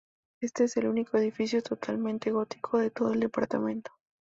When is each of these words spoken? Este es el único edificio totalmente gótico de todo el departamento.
Este 0.41 0.63
es 0.63 0.75
el 0.77 0.87
único 0.87 1.17
edificio 1.17 1.61
totalmente 1.61 2.31
gótico 2.31 2.79
de 2.79 2.89
todo 2.89 3.13
el 3.13 3.19
departamento. 3.19 3.91